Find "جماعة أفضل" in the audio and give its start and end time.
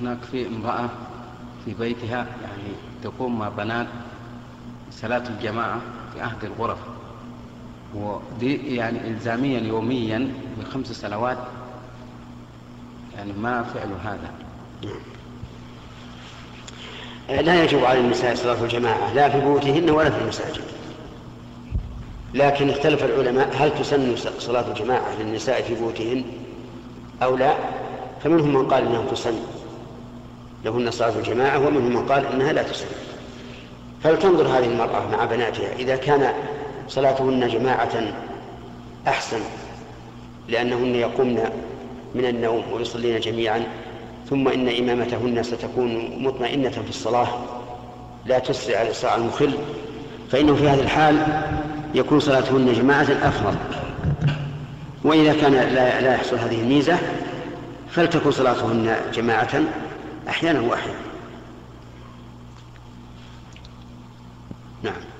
52.72-53.56